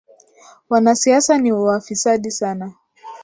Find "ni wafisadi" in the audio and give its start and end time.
1.37-2.31